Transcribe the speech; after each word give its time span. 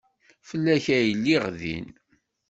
Fell-ak 0.49 0.85
ay 0.97 1.09
lliɣ 1.17 1.43
din. 1.59 1.87